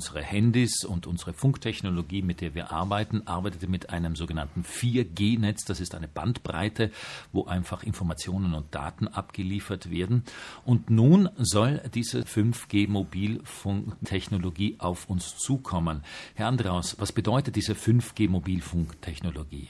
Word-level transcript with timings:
unsere 0.00 0.22
Handys 0.22 0.82
und 0.82 1.06
unsere 1.06 1.34
Funktechnologie, 1.34 2.22
mit 2.22 2.40
der 2.40 2.54
wir 2.54 2.72
arbeiten, 2.72 3.26
arbeitet 3.26 3.68
mit 3.68 3.90
einem 3.90 4.16
sogenannten 4.16 4.62
4G-Netz. 4.62 5.66
Das 5.66 5.78
ist 5.78 5.94
eine 5.94 6.08
Bandbreite, 6.08 6.90
wo 7.32 7.44
einfach 7.44 7.82
Informationen 7.82 8.54
und 8.54 8.74
Daten 8.74 9.08
abgeliefert 9.08 9.90
werden. 9.90 10.24
Und 10.64 10.88
nun 10.88 11.28
soll 11.36 11.82
diese 11.92 12.22
5G-Mobilfunktechnologie 12.22 14.76
auf 14.78 15.10
uns 15.10 15.36
zukommen. 15.36 16.02
Herr 16.34 16.46
Andraus, 16.46 16.96
was 16.98 17.12
bedeutet 17.12 17.56
diese 17.56 17.74
5G-Mobilfunktechnologie? 17.74 19.68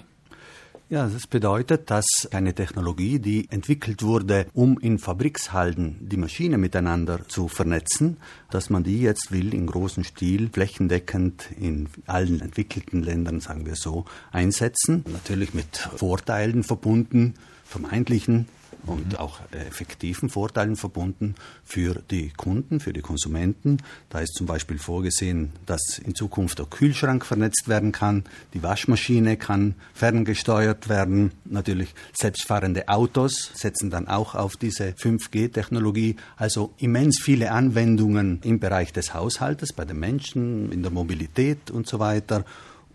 Ja, 0.90 1.06
das 1.06 1.28
bedeutet, 1.28 1.88
dass 1.88 2.04
eine 2.32 2.52
Technologie, 2.52 3.20
die 3.20 3.48
entwickelt 3.48 4.02
wurde, 4.02 4.48
um 4.54 4.76
in 4.80 4.98
Fabrikshalden 4.98 5.98
die 6.00 6.16
Maschinen 6.16 6.60
miteinander 6.60 7.28
zu 7.28 7.46
vernetzen, 7.46 8.16
dass 8.50 8.70
man 8.70 8.82
die 8.82 9.00
jetzt 9.00 9.30
will 9.30 9.54
in 9.54 9.68
großem 9.68 10.02
Stil 10.02 10.50
flächendeckend 10.52 11.48
in 11.56 11.88
allen 12.08 12.40
entwickelten 12.40 13.04
Ländern, 13.04 13.38
sagen 13.38 13.66
wir 13.66 13.76
so, 13.76 14.04
einsetzen. 14.32 15.04
Natürlich 15.12 15.54
mit 15.54 15.76
Vorteilen 15.76 16.64
verbunden, 16.64 17.34
vermeintlichen 17.64 18.48
und 18.86 19.18
auch 19.18 19.40
effektiven 19.52 20.28
Vorteilen 20.28 20.76
verbunden 20.76 21.34
für 21.64 22.02
die 22.10 22.30
Kunden, 22.30 22.80
für 22.80 22.92
die 22.92 23.00
Konsumenten. 23.00 23.78
Da 24.08 24.20
ist 24.20 24.34
zum 24.34 24.46
Beispiel 24.46 24.78
vorgesehen, 24.78 25.52
dass 25.66 25.98
in 25.98 26.14
Zukunft 26.14 26.58
der 26.58 26.66
Kühlschrank 26.66 27.24
vernetzt 27.24 27.68
werden 27.68 27.92
kann, 27.92 28.24
die 28.54 28.62
Waschmaschine 28.62 29.36
kann 29.36 29.74
ferngesteuert 29.94 30.88
werden. 30.88 31.32
Natürlich 31.44 31.94
selbstfahrende 32.12 32.88
Autos 32.88 33.50
setzen 33.54 33.90
dann 33.90 34.08
auch 34.08 34.34
auf 34.34 34.56
diese 34.56 34.90
5G-Technologie. 34.90 36.16
Also 36.36 36.72
immens 36.78 37.20
viele 37.22 37.50
Anwendungen 37.50 38.40
im 38.42 38.60
Bereich 38.60 38.92
des 38.92 39.14
Haushaltes, 39.14 39.72
bei 39.72 39.84
den 39.84 39.98
Menschen, 39.98 40.72
in 40.72 40.82
der 40.82 40.90
Mobilität 40.90 41.70
und 41.70 41.86
so 41.86 41.98
weiter. 41.98 42.44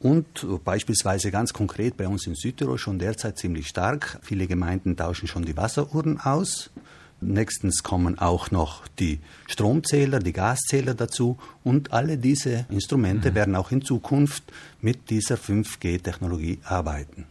Und 0.05 0.45
beispielsweise 0.63 1.31
ganz 1.31 1.51
konkret 1.51 1.97
bei 1.97 2.07
uns 2.07 2.27
in 2.27 2.35
Südtirol 2.35 2.77
schon 2.77 2.99
derzeit 2.99 3.39
ziemlich 3.39 3.67
stark. 3.67 4.19
Viele 4.21 4.45
Gemeinden 4.45 4.95
tauschen 4.95 5.27
schon 5.27 5.45
die 5.45 5.57
Wasseruhren 5.57 6.21
aus. 6.21 6.69
Nächstens 7.21 7.81
kommen 7.81 8.19
auch 8.19 8.51
noch 8.51 8.87
die 8.99 9.19
Stromzähler, 9.47 10.19
die 10.19 10.31
Gaszähler 10.31 10.93
dazu 10.93 11.39
und 11.63 11.91
alle 11.91 12.19
diese 12.19 12.67
Instrumente 12.69 13.31
mhm. 13.31 13.35
werden 13.35 13.55
auch 13.55 13.71
in 13.71 13.81
Zukunft 13.81 14.43
mit 14.79 15.09
dieser 15.09 15.37
5G-Technologie 15.37 16.59
arbeiten. 16.63 17.25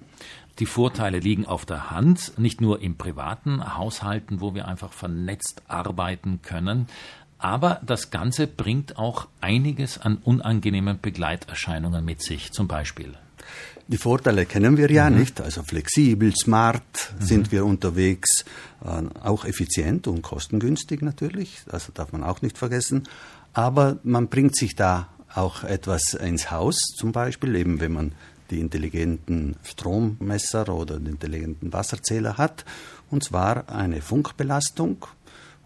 Die 0.59 0.67
Vorteile 0.67 1.21
liegen 1.21 1.47
auf 1.47 1.67
der 1.67 1.93
Hand, 1.93 2.39
nicht 2.39 2.61
nur 2.61 2.81
im 2.81 2.97
privaten 2.97 3.77
Haushalten, 3.77 4.41
wo 4.41 4.55
wir 4.55 4.67
einfach 4.67 4.93
vernetzt 4.93 5.63
arbeiten 5.69 6.43
können, 6.43 6.89
aber 7.45 7.79
das 7.85 8.11
Ganze 8.11 8.47
bringt 8.47 8.97
auch 8.97 9.29
einiges 9.43 9.99
an 9.99 10.17
unangenehmen 10.17 10.99
Begleiterscheinungen 10.99 12.03
mit 12.03 12.23
sich, 12.23 12.53
zum 12.53 12.69
Beispiel. 12.69 13.13
Die 13.87 13.99
Vorteile 13.99 14.47
kennen 14.47 14.79
wir 14.79 14.91
ja 14.91 15.11
mhm. 15.11 15.19
nicht, 15.19 15.43
also 15.43 15.63
flexibel, 15.63 16.33
smart 16.35 16.83
mhm. 17.21 17.23
sind 17.23 17.53
wir 17.53 17.67
unterwegs, 17.67 18.47
äh, 18.83 19.03
auch 19.23 19.45
effizient 19.45 20.07
und 20.07 20.23
kostengünstig 20.23 21.03
natürlich, 21.03 21.59
also 21.71 21.93
darf 21.93 22.13
man 22.13 22.25
auch 22.25 22.41
nicht 22.41 22.57
vergessen. 22.57 23.03
Aber 23.53 23.99
man 24.05 24.29
bringt 24.29 24.57
sich 24.57 24.75
da 24.75 25.09
auch 25.35 25.65
etwas 25.65 26.15
ins 26.15 26.51
Haus, 26.51 26.79
zum 26.97 27.13
Beispiel 27.13 27.57
eben 27.57 27.79
wenn 27.79 27.93
man 27.93 28.13
die 28.51 28.61
intelligenten 28.61 29.57
Strommesser 29.65 30.71
oder 30.71 30.99
den 30.99 31.09
intelligenten 31.09 31.75
Wasserzähler 31.75 32.39
hat, 32.39 32.65
und 33.11 33.23
zwar 33.23 33.69
eine 33.69 34.01
Funkbelastung 34.01 35.05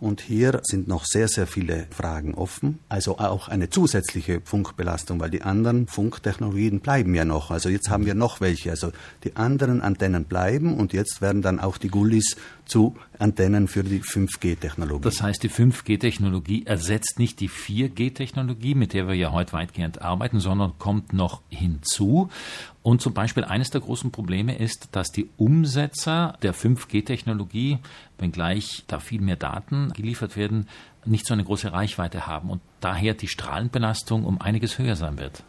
und 0.00 0.20
hier 0.20 0.60
sind 0.62 0.86
noch 0.86 1.04
sehr, 1.04 1.28
sehr 1.28 1.46
viele 1.46 1.86
Fragen 1.90 2.34
offen. 2.34 2.78
Also 2.88 3.18
auch 3.18 3.48
eine 3.48 3.68
zusätzliche 3.68 4.40
Funkbelastung, 4.44 5.18
weil 5.20 5.30
die 5.30 5.42
anderen 5.42 5.86
Funktechnologien 5.86 6.80
bleiben 6.80 7.14
ja 7.14 7.24
noch. 7.24 7.50
Also 7.50 7.68
jetzt 7.68 7.90
haben 7.90 8.06
wir 8.06 8.14
noch 8.14 8.40
welche. 8.40 8.70
Also 8.70 8.92
die 9.24 9.36
anderen 9.36 9.80
Antennen 9.80 10.24
bleiben 10.24 10.76
und 10.76 10.92
jetzt 10.92 11.20
werden 11.20 11.42
dann 11.42 11.58
auch 11.58 11.78
die 11.78 11.88
Gullis 11.88 12.36
zu 12.68 12.96
Antennen 13.18 13.66
für 13.66 13.82
die 13.82 14.00
5G-Technologie. 14.00 15.02
Das 15.02 15.22
heißt, 15.22 15.42
die 15.42 15.50
5G-Technologie 15.50 16.66
ersetzt 16.66 17.18
nicht 17.18 17.40
die 17.40 17.48
4G-Technologie, 17.48 18.74
mit 18.74 18.92
der 18.92 19.08
wir 19.08 19.14
ja 19.14 19.32
heute 19.32 19.52
weitgehend 19.52 20.02
arbeiten, 20.02 20.38
sondern 20.40 20.78
kommt 20.78 21.12
noch 21.12 21.42
hinzu. 21.48 22.28
Und 22.82 23.02
zum 23.02 23.12
Beispiel 23.14 23.44
eines 23.44 23.70
der 23.70 23.80
großen 23.80 24.12
Probleme 24.12 24.56
ist, 24.56 24.88
dass 24.92 25.10
die 25.10 25.28
Umsetzer 25.36 26.38
der 26.42 26.54
5G-Technologie, 26.54 27.78
wenngleich 28.18 28.84
da 28.86 29.00
viel 29.00 29.20
mehr 29.20 29.36
Daten 29.36 29.92
geliefert 29.94 30.36
werden, 30.36 30.68
nicht 31.04 31.26
so 31.26 31.34
eine 31.34 31.44
große 31.44 31.72
Reichweite 31.72 32.26
haben 32.26 32.50
und 32.50 32.60
daher 32.80 33.14
die 33.14 33.28
Strahlenbelastung 33.28 34.24
um 34.24 34.40
einiges 34.40 34.78
höher 34.78 34.96
sein 34.96 35.18
wird. 35.18 35.42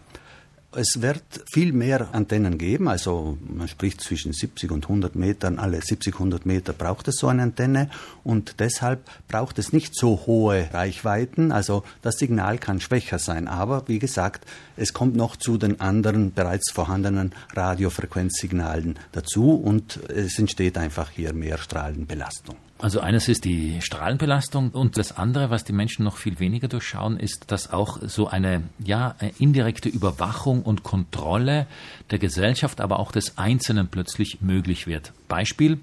Es 0.72 1.02
wird 1.02 1.24
viel 1.52 1.74
mehr 1.74 2.10
Antennen 2.14 2.60
geben, 2.60 2.90
also 2.90 3.40
man 3.42 3.68
spricht 3.68 4.02
zwischen 4.02 4.34
70 4.34 4.70
und 4.70 4.84
100 4.84 5.16
Metern, 5.16 5.58
alle 5.58 5.82
70, 5.82 6.14
100 6.14 6.46
Meter 6.46 6.74
braucht 6.74 7.08
es 7.08 7.16
so 7.16 7.28
eine 7.28 7.42
Antenne 7.42 7.90
und 8.24 8.60
deshalb 8.60 9.10
braucht 9.28 9.58
es 9.58 9.74
nicht 9.74 9.96
so 9.96 10.28
hohe 10.28 10.70
Reichweiten, 10.72 11.52
also 11.52 11.84
das 12.04 12.20
Signal 12.20 12.60
kann 12.60 12.82
schwächer 12.82 13.18
sein, 13.18 13.48
aber 13.48 13.88
wie 13.88 13.98
gesagt, 13.98 14.46
es 14.78 14.94
kommt 14.94 15.16
noch 15.16 15.38
zu 15.38 15.58
den 15.58 15.82
anderen 15.82 16.34
bereits 16.34 16.70
vorhandenen 16.70 17.34
Radiofrequenzsignalen 17.56 19.00
dazu 19.12 19.56
und 19.56 20.00
es 20.08 20.38
entsteht 20.38 20.78
einfach 20.78 21.10
hier 21.10 21.34
mehr 21.34 21.58
Strahlenbelastung. 21.58 22.58
Also 22.82 23.02
eines 23.02 23.28
ist 23.28 23.44
die 23.44 23.82
Strahlenbelastung 23.82 24.70
und 24.70 24.98
das 24.98 25.18
andere, 25.18 25.50
was 25.50 25.66
die 25.66 25.74
Menschen 25.74 26.06
noch 26.06 26.16
viel 26.16 26.40
weniger 26.40 26.70
durchschauen, 26.70 27.18
ist, 27.18 27.52
dass 27.52 27.74
auch 27.74 28.00
so 28.04 28.28
eine 28.28 28.64
ja 28.82 29.16
indirekte 29.38 29.90
Überwachung 29.90 30.59
und 30.62 30.84
Kontrolle 30.84 31.68
der 32.12 32.20
Gesellschaft, 32.20 32.82
aber 32.82 33.00
auch 33.00 33.12
des 33.12 33.38
Einzelnen 33.38 33.88
plötzlich 33.88 34.42
möglich 34.42 34.88
wird. 34.88 35.14
Beispiel 35.28 35.80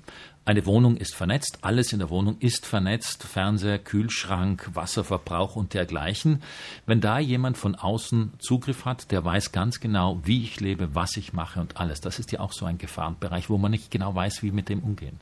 eine 0.46 0.64
Wohnung 0.64 0.96
ist 0.96 1.16
vernetzt, 1.16 1.58
alles 1.62 1.92
in 1.92 1.98
der 1.98 2.08
Wohnung 2.08 2.36
ist 2.38 2.66
vernetzt, 2.66 3.24
Fernseher, 3.24 3.80
Kühlschrank, 3.80 4.70
Wasserverbrauch 4.74 5.56
und 5.56 5.74
dergleichen. 5.74 6.40
Wenn 6.86 7.00
da 7.00 7.18
jemand 7.18 7.58
von 7.58 7.74
außen 7.74 8.34
Zugriff 8.38 8.84
hat, 8.84 9.10
der 9.10 9.24
weiß 9.24 9.50
ganz 9.50 9.80
genau, 9.80 10.20
wie 10.22 10.44
ich 10.44 10.60
lebe, 10.60 10.94
was 10.94 11.16
ich 11.16 11.32
mache 11.32 11.60
und 11.60 11.78
alles. 11.78 12.00
Das 12.00 12.20
ist 12.20 12.30
ja 12.30 12.38
auch 12.38 12.52
so 12.52 12.64
ein 12.64 12.78
Gefahrenbereich, 12.78 13.50
wo 13.50 13.58
man 13.58 13.72
nicht 13.72 13.90
genau 13.90 14.14
weiß, 14.14 14.44
wie 14.44 14.52
mit 14.52 14.68
dem 14.68 14.84
umgehen. 14.84 15.18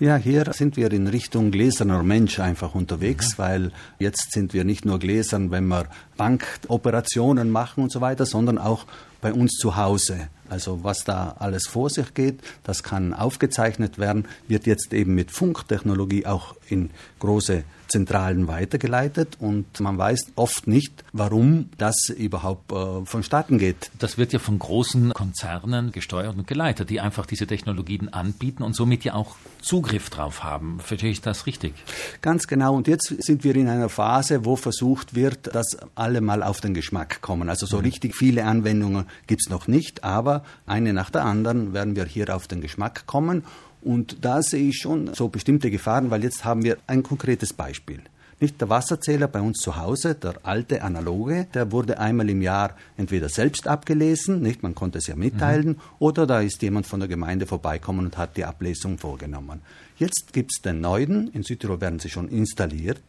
Ja, 0.00 0.16
hier 0.16 0.52
sind 0.52 0.76
wir 0.76 0.92
in 0.92 1.06
Richtung 1.06 1.50
gläserner 1.50 2.02
Mensch 2.02 2.40
einfach 2.40 2.74
unterwegs, 2.74 3.36
mhm. 3.36 3.42
weil 3.42 3.72
jetzt 3.98 4.32
sind 4.32 4.52
wir 4.52 4.64
nicht 4.64 4.84
nur 4.84 4.98
gläsern, 4.98 5.50
wenn 5.50 5.66
wir 5.66 5.86
Bankoperationen 6.16 7.50
machen 7.50 7.84
und 7.84 7.92
so 7.92 8.00
weiter, 8.00 8.26
sondern 8.26 8.58
auch 8.58 8.86
bei 9.20 9.32
uns 9.32 9.52
zu 9.52 9.76
Hause. 9.76 10.28
Also 10.50 10.84
was 10.84 11.04
da 11.04 11.36
alles 11.38 11.66
vor 11.66 11.90
sich 11.90 12.14
geht, 12.14 12.40
das 12.64 12.82
kann 12.82 13.14
aufgezeichnet 13.14 13.98
werden, 13.98 14.26
wird 14.46 14.66
jetzt 14.66 14.92
eben 14.92 15.14
mit 15.14 15.30
Funktechnologie 15.30 16.26
auch 16.26 16.54
in 16.68 16.90
große 17.18 17.64
Zentralen 17.88 18.48
weitergeleitet 18.48 19.36
und 19.40 19.80
man 19.80 19.98
weiß 19.98 20.32
oft 20.36 20.66
nicht, 20.66 21.04
warum 21.12 21.70
das 21.78 22.10
überhaupt 22.10 22.70
äh, 22.70 23.04
vonstatten 23.04 23.58
geht. 23.58 23.90
Das 23.98 24.18
wird 24.18 24.32
ja 24.32 24.38
von 24.38 24.58
großen 24.58 25.12
Konzernen 25.14 25.90
gesteuert 25.90 26.36
und 26.36 26.46
geleitet, 26.46 26.90
die 26.90 27.00
einfach 27.00 27.26
diese 27.26 27.46
Technologien 27.46 28.12
anbieten 28.12 28.62
und 28.62 28.76
somit 28.76 29.04
ja 29.04 29.14
auch 29.14 29.36
Zugriff 29.60 30.10
drauf 30.10 30.44
haben. 30.44 30.80
Verstehe 30.80 31.10
ich 31.10 31.20
das 31.20 31.46
richtig? 31.46 31.74
Ganz 32.20 32.46
genau. 32.46 32.74
Und 32.76 32.86
jetzt 32.86 33.06
sind 33.22 33.42
wir 33.42 33.56
in 33.56 33.68
einer 33.68 33.88
Phase, 33.88 34.44
wo 34.44 34.56
versucht 34.56 35.14
wird, 35.14 35.54
dass 35.54 35.76
alle 35.94 36.20
mal 36.20 36.42
auf 36.42 36.60
den 36.60 36.74
Geschmack 36.74 37.20
kommen. 37.22 37.48
Also 37.48 37.66
so 37.66 37.78
mhm. 37.78 37.84
richtig 37.84 38.14
viele 38.14 38.44
Anwendungen 38.44 39.06
gibt 39.26 39.42
es 39.46 39.50
noch 39.50 39.66
nicht, 39.66 40.04
aber 40.04 40.37
eine 40.66 40.92
nach 40.92 41.10
der 41.10 41.24
anderen 41.24 41.72
werden 41.72 41.96
wir 41.96 42.04
hier 42.04 42.34
auf 42.34 42.48
den 42.48 42.60
Geschmack 42.60 43.06
kommen. 43.06 43.44
Und 43.82 44.24
da 44.24 44.42
sehe 44.42 44.68
ich 44.68 44.78
schon 44.78 45.14
so 45.14 45.28
bestimmte 45.28 45.70
Gefahren, 45.70 46.10
weil 46.10 46.24
jetzt 46.24 46.44
haben 46.44 46.64
wir 46.64 46.78
ein 46.86 47.02
konkretes 47.02 47.52
Beispiel. 47.52 48.02
Nicht 48.40 48.60
der 48.60 48.68
Wasserzähler 48.68 49.26
bei 49.26 49.40
uns 49.40 49.58
zu 49.58 49.76
Hause, 49.76 50.14
der 50.14 50.34
alte 50.44 50.82
analoge, 50.82 51.48
der 51.54 51.72
wurde 51.72 51.98
einmal 51.98 52.30
im 52.30 52.40
Jahr 52.40 52.76
entweder 52.96 53.28
selbst 53.28 53.66
abgelesen, 53.66 54.42
nicht, 54.42 54.62
man 54.62 54.76
konnte 54.76 54.98
es 54.98 55.08
ja 55.08 55.16
mitteilen, 55.16 55.70
mhm. 55.70 55.80
oder 55.98 56.24
da 56.24 56.40
ist 56.40 56.62
jemand 56.62 56.86
von 56.86 57.00
der 57.00 57.08
Gemeinde 57.08 57.46
vorbeikommen 57.46 58.06
und 58.06 58.16
hat 58.16 58.36
die 58.36 58.44
Ablesung 58.44 58.96
vorgenommen. 58.96 59.62
Jetzt 59.96 60.32
gibt 60.32 60.52
es 60.52 60.62
den 60.62 60.80
neuen, 60.80 61.28
in 61.32 61.42
Südtirol 61.42 61.80
werden 61.80 61.98
sie 61.98 62.10
schon 62.10 62.28
installiert. 62.28 63.02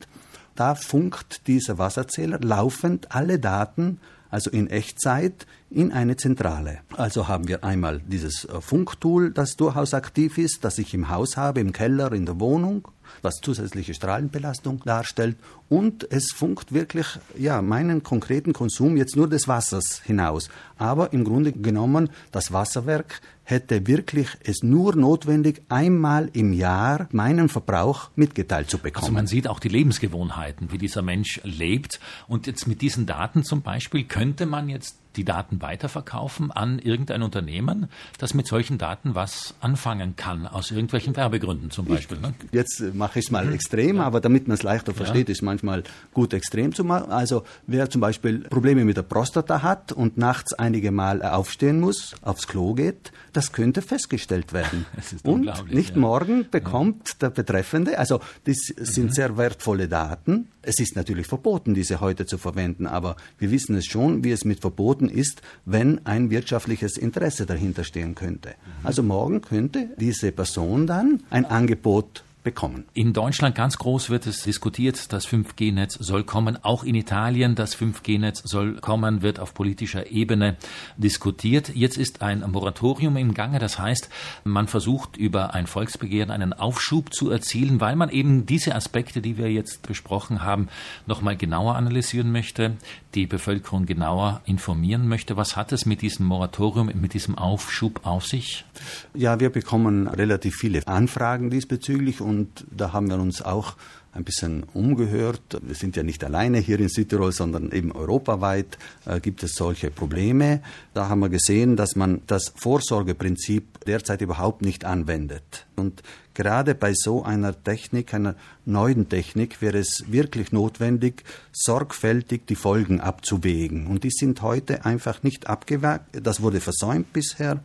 Da 0.55 0.73
funkt 0.73 1.45
dieser 1.45 1.77
Wasserzähler 1.77 2.39
laufend 2.39 3.11
alle 3.11 3.37
Daten 3.37 3.99
also 4.29 4.49
in 4.49 4.67
Echtzeit, 4.69 5.45
in 5.69 5.91
eine 5.91 6.15
Zentrale. 6.15 6.79
Also 6.95 7.27
haben 7.27 7.47
wir 7.47 7.63
einmal 7.63 8.01
dieses 8.07 8.45
äh, 8.45 8.61
Funktool, 8.61 9.31
das 9.31 9.55
durchaus 9.55 9.93
aktiv 9.93 10.37
ist, 10.37 10.63
das 10.63 10.77
ich 10.77 10.93
im 10.93 11.09
Haus 11.09 11.37
habe, 11.37 11.59
im 11.59 11.73
Keller, 11.73 12.11
in 12.13 12.25
der 12.25 12.39
Wohnung. 12.39 12.87
Was 13.21 13.35
zusätzliche 13.41 13.93
Strahlenbelastung 13.93 14.81
darstellt. 14.85 15.37
Und 15.69 16.11
es 16.11 16.31
funkt 16.31 16.73
wirklich 16.73 17.07
ja, 17.37 17.61
meinen 17.61 18.03
konkreten 18.03 18.53
Konsum 18.53 18.97
jetzt 18.97 19.15
nur 19.15 19.29
des 19.29 19.47
Wassers 19.47 20.01
hinaus. 20.03 20.49
Aber 20.77 21.13
im 21.13 21.23
Grunde 21.23 21.51
genommen, 21.51 22.09
das 22.31 22.51
Wasserwerk 22.51 23.21
hätte 23.43 23.87
wirklich 23.87 24.29
es 24.43 24.61
nur 24.61 24.95
notwendig, 24.95 25.63
einmal 25.69 26.29
im 26.33 26.53
Jahr 26.53 27.07
meinen 27.11 27.49
Verbrauch 27.49 28.09
mitgeteilt 28.15 28.69
zu 28.69 28.77
bekommen. 28.77 29.05
Also 29.05 29.13
man 29.13 29.27
sieht 29.27 29.47
auch 29.47 29.59
die 29.59 29.69
Lebensgewohnheiten, 29.69 30.71
wie 30.71 30.77
dieser 30.77 31.01
Mensch 31.01 31.41
lebt. 31.43 31.99
Und 32.27 32.47
jetzt 32.47 32.67
mit 32.67 32.81
diesen 32.81 33.05
Daten 33.05 33.43
zum 33.43 33.61
Beispiel 33.61 34.03
könnte 34.03 34.45
man 34.45 34.69
jetzt 34.69 34.97
die 35.19 35.25
Daten 35.25 35.61
weiterverkaufen 35.61 36.49
an 36.49 36.79
irgendein 36.79 37.23
Unternehmen, 37.23 37.89
das 38.19 38.33
mit 38.33 38.47
solchen 38.47 38.77
Daten 38.77 39.15
was 39.15 39.53
anfangen 39.59 40.15
kann, 40.15 40.47
aus 40.47 40.71
irgendwelchen 40.71 41.13
Werbegründen 41.17 41.71
zum 41.71 41.87
Beispiel. 41.87 42.19
Ne? 42.19 42.33
Jetzt 42.53 42.79
äh, 42.79 42.91
mache 42.93 43.19
ich 43.19 43.25
es 43.25 43.31
mal 43.31 43.45
mhm. 43.45 43.53
extrem, 43.53 43.97
ja. 43.97 44.03
aber 44.03 44.21
damit 44.21 44.47
man 44.47 44.55
es 44.55 44.63
leichter 44.63 44.93
versteht, 44.93 45.27
ja. 45.27 45.33
ist 45.33 45.41
manchmal 45.41 45.83
gut 46.13 46.33
extrem 46.33 46.73
zu 46.73 46.85
machen. 46.85 47.11
Also 47.11 47.43
wer 47.67 47.89
zum 47.89 47.99
Beispiel 47.99 48.39
Probleme 48.39 48.85
mit 48.85 48.95
der 48.95 49.01
Prostata 49.01 49.61
hat 49.61 49.91
und 49.91 50.17
nachts 50.17 50.53
einige 50.53 50.91
Mal 50.91 51.21
aufstehen 51.21 51.81
muss, 51.81 52.15
aufs 52.21 52.47
Klo 52.47 52.73
geht, 52.73 53.11
das 53.33 53.51
könnte 53.51 53.81
festgestellt 53.81 54.53
werden. 54.53 54.85
und 55.23 55.51
nicht 55.69 55.95
ja. 55.95 55.99
morgen 55.99 56.45
bekommt 56.49 57.21
der 57.21 57.29
Betreffende, 57.29 57.99
also 57.99 58.21
das 58.45 58.57
sind 58.77 59.07
mhm. 59.07 59.11
sehr 59.11 59.37
wertvolle 59.37 59.89
Daten. 59.89 60.47
Es 60.61 60.79
ist 60.79 60.95
natürlich 60.95 61.27
verboten, 61.27 61.73
diese 61.73 61.99
heute 61.99 62.25
zu 62.25 62.37
verwenden, 62.37 62.87
aber 62.87 63.17
wir 63.37 63.51
wissen 63.51 63.75
es 63.75 63.85
schon, 63.85 64.23
wie 64.23 64.31
es 64.31 64.45
mit 64.45 64.61
Verboten 64.61 65.08
ist, 65.09 65.41
wenn 65.65 66.05
ein 66.05 66.29
wirtschaftliches 66.29 66.97
Interesse 66.97 67.45
dahinter 67.45 67.83
stehen 67.83 68.15
könnte. 68.15 68.55
Also 68.83 69.03
morgen 69.03 69.41
könnte 69.41 69.89
diese 69.97 70.31
Person 70.31 70.87
dann 70.87 71.23
ein 71.29 71.45
Angebot 71.45 72.23
bekommen. 72.43 72.85
In 72.93 73.13
Deutschland 73.13 73.55
ganz 73.55 73.77
groß 73.77 74.09
wird 74.09 74.25
es 74.25 74.43
diskutiert, 74.43 75.11
das 75.11 75.27
5G-Netz 75.27 75.95
soll 75.95 76.23
kommen. 76.23 76.57
Auch 76.63 76.83
in 76.83 76.95
Italien 76.95 77.55
das 77.55 77.75
5G-Netz 77.77 78.43
soll 78.45 78.75
kommen, 78.75 79.21
wird 79.21 79.39
auf 79.39 79.53
politischer 79.53 80.09
Ebene 80.11 80.55
diskutiert. 80.97 81.75
Jetzt 81.75 81.97
ist 81.97 82.21
ein 82.21 82.43
Moratorium 82.49 83.17
im 83.17 83.33
Gange. 83.33 83.59
Das 83.59 83.77
heißt, 83.77 84.09
man 84.45 84.67
versucht 84.67 85.17
über 85.17 85.53
ein 85.53 85.67
Volksbegehren 85.67 86.31
einen 86.31 86.53
Aufschub 86.53 87.13
zu 87.13 87.29
erzielen, 87.29 87.81
weil 87.81 87.95
man 87.95 88.09
eben 88.09 88.45
diese 88.45 88.73
Aspekte, 88.73 89.21
die 89.21 89.37
wir 89.37 89.51
jetzt 89.51 89.85
besprochen 89.87 90.43
haben, 90.43 90.69
nochmal 91.07 91.35
genauer 91.35 91.75
analysieren 91.75 92.31
möchte, 92.31 92.77
die 93.15 93.25
Bevölkerung 93.25 93.85
genauer 93.85 94.41
informieren 94.45 95.07
möchte. 95.07 95.35
Was 95.35 95.55
hat 95.55 95.71
es 95.71 95.85
mit 95.85 96.01
diesem 96.01 96.25
Moratorium, 96.25 96.91
mit 96.93 97.13
diesem 97.13 97.37
Aufschub 97.37 98.05
auf 98.05 98.25
sich? 98.25 98.65
Ja, 99.13 99.39
wir 99.39 99.49
bekommen 99.49 100.07
relativ 100.07 100.55
viele 100.55 100.87
Anfragen 100.87 101.49
diesbezüglich 101.49 102.21
und 102.29 102.65
da 102.71 102.93
haben 102.93 103.09
wir 103.09 103.19
uns 103.19 103.41
auch 103.41 103.75
ein 104.11 104.23
bisschen 104.23 104.63
umgehört. 104.73 105.41
Wir 105.61 105.75
sind 105.75 105.95
ja 105.95 106.03
nicht 106.03 106.23
alleine 106.23 106.57
hier 106.57 106.79
in 106.79 106.89
Südtirol, 106.89 107.31
sondern 107.31 107.71
eben 107.71 107.91
europaweit 107.91 108.77
äh, 109.05 109.19
gibt 109.19 109.43
es 109.43 109.53
solche 109.53 109.91
Probleme. 109.91 110.61
Da 110.93 111.09
haben 111.09 111.19
wir 111.19 111.29
gesehen, 111.29 111.75
dass 111.75 111.95
man 111.95 112.21
das 112.25 112.53
Vorsorgeprinzip 112.55 113.85
derzeit 113.85 114.21
überhaupt 114.21 114.61
nicht 114.63 114.83
anwendet. 114.83 115.67
Und 115.75 116.01
gerade 116.33 116.73
bei 116.73 116.93
so 116.95 117.23
einer 117.23 117.63
Technik, 117.63 118.13
einer 118.13 118.35
neuen 118.65 119.09
Technik, 119.09 119.61
wäre 119.61 119.77
es 119.77 120.05
wirklich 120.07 120.51
notwendig, 120.51 121.23
sorgfältig 121.51 122.47
die 122.47 122.55
Folgen 122.55 122.99
abzuwägen. 123.01 123.87
Und 123.87 124.03
die 124.03 124.11
sind 124.11 124.41
heute 124.41 124.85
einfach 124.85 125.21
nicht 125.21 125.47
abgewagt. 125.47 126.05
Das 126.23 126.41
wurde 126.41 126.61
versäumt 126.61 127.13
bisher, 127.13 127.63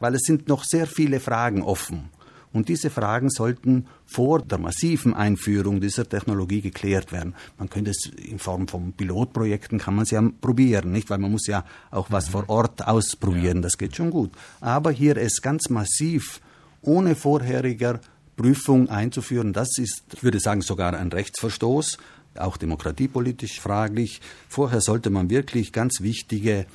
weil 0.00 0.16
es 0.16 0.22
sind 0.22 0.48
noch 0.48 0.64
sehr 0.64 0.88
viele 0.88 1.20
Fragen 1.20 1.62
offen. 1.62 2.10
Und 2.54 2.68
diese 2.68 2.88
Fragen 2.88 3.30
sollten 3.30 3.86
vor 4.06 4.40
der 4.40 4.58
massiven 4.58 5.12
Einführung 5.12 5.80
dieser 5.80 6.08
Technologie 6.08 6.60
geklärt 6.60 7.10
werden. 7.10 7.34
Man 7.58 7.68
könnte 7.68 7.90
es 7.90 8.06
in 8.06 8.38
Form 8.38 8.68
von 8.68 8.92
Pilotprojekten 8.92 9.78
kann 9.78 9.96
man 9.96 10.04
es 10.04 10.12
ja 10.12 10.22
probieren, 10.40 10.92
nicht? 10.92 11.10
Weil 11.10 11.18
man 11.18 11.32
muss 11.32 11.48
ja 11.48 11.64
auch 11.90 12.12
was 12.12 12.28
vor 12.28 12.48
Ort 12.48 12.86
ausprobieren. 12.86 13.60
Das 13.60 13.76
geht 13.76 13.96
schon 13.96 14.10
gut. 14.10 14.30
Aber 14.60 14.92
hier 14.92 15.16
es 15.16 15.42
ganz 15.42 15.68
massiv 15.68 16.40
ohne 16.80 17.16
vorheriger 17.16 18.00
Prüfung 18.36 18.88
einzuführen, 18.88 19.52
das 19.52 19.76
ist, 19.78 20.04
ich 20.12 20.22
würde 20.22 20.38
sagen, 20.38 20.62
sogar 20.62 20.94
ein 20.94 21.08
Rechtsverstoß, 21.08 21.98
auch 22.36 22.56
demokratiepolitisch 22.56 23.60
fraglich. 23.60 24.20
Vorher 24.48 24.80
sollte 24.80 25.10
man 25.10 25.28
wirklich 25.28 25.72
ganz 25.72 26.00
wichtige 26.00 26.66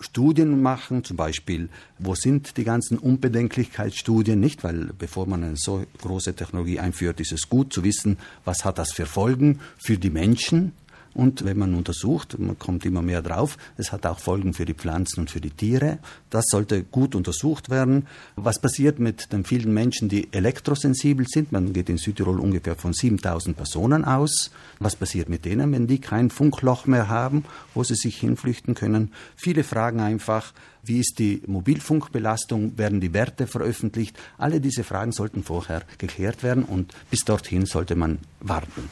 Studien 0.00 0.62
machen, 0.62 1.04
zum 1.04 1.16
Beispiel, 1.16 1.68
wo 1.98 2.14
sind 2.14 2.56
die 2.56 2.64
ganzen 2.64 2.98
Unbedenklichkeitsstudien, 2.98 4.38
nicht? 4.38 4.64
Weil 4.64 4.90
bevor 4.98 5.26
man 5.26 5.44
eine 5.44 5.56
so 5.56 5.84
große 6.00 6.34
Technologie 6.34 6.78
einführt, 6.78 7.20
ist 7.20 7.32
es 7.32 7.48
gut 7.48 7.72
zu 7.72 7.84
wissen, 7.84 8.18
was 8.44 8.64
hat 8.64 8.78
das 8.78 8.92
für 8.92 9.06
Folgen 9.06 9.60
für 9.76 9.98
die 9.98 10.10
Menschen, 10.10 10.72
und 11.18 11.44
wenn 11.44 11.58
man 11.58 11.74
untersucht, 11.74 12.38
man 12.38 12.60
kommt 12.60 12.86
immer 12.86 13.02
mehr 13.02 13.22
drauf, 13.22 13.58
es 13.76 13.90
hat 13.90 14.06
auch 14.06 14.20
Folgen 14.20 14.54
für 14.54 14.64
die 14.64 14.74
Pflanzen 14.74 15.18
und 15.18 15.32
für 15.32 15.40
die 15.40 15.50
Tiere. 15.50 15.98
Das 16.30 16.44
sollte 16.48 16.84
gut 16.84 17.16
untersucht 17.16 17.70
werden. 17.70 18.06
Was 18.36 18.60
passiert 18.60 19.00
mit 19.00 19.32
den 19.32 19.44
vielen 19.44 19.74
Menschen, 19.74 20.08
die 20.08 20.32
elektrosensibel 20.32 21.26
sind? 21.26 21.50
Man 21.50 21.72
geht 21.72 21.88
in 21.88 21.96
Südtirol 21.96 22.38
ungefähr 22.38 22.76
von 22.76 22.92
7000 22.92 23.56
Personen 23.56 24.04
aus. 24.04 24.52
Was 24.78 24.94
passiert 24.94 25.28
mit 25.28 25.44
denen, 25.44 25.72
wenn 25.72 25.88
die 25.88 26.00
kein 26.00 26.30
Funkloch 26.30 26.86
mehr 26.86 27.08
haben, 27.08 27.44
wo 27.74 27.82
sie 27.82 27.96
sich 27.96 28.18
hinflüchten 28.20 28.76
können? 28.76 29.10
Viele 29.34 29.64
fragen 29.64 29.98
einfach, 29.98 30.52
wie 30.84 31.00
ist 31.00 31.18
die 31.18 31.42
Mobilfunkbelastung? 31.48 32.78
Werden 32.78 33.00
die 33.00 33.12
Werte 33.12 33.48
veröffentlicht? 33.48 34.16
Alle 34.38 34.60
diese 34.60 34.84
Fragen 34.84 35.10
sollten 35.10 35.42
vorher 35.42 35.82
geklärt 35.98 36.44
werden 36.44 36.62
und 36.62 36.94
bis 37.10 37.24
dorthin 37.24 37.66
sollte 37.66 37.96
man 37.96 38.20
warten. 38.38 38.84